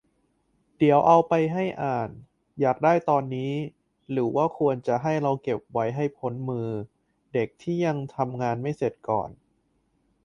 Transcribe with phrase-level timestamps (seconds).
[0.77, 2.09] เดี๋ยวเอาไปให้อ่าน
[2.59, 3.53] อยากได้ตอนนี้
[4.11, 6.67] หรือว่าควรจะให้เราเก็บไว้ให้พ้นมือ
[7.33, 9.29] เด็กที่ยังทำงานไม่เสร็จก่อน?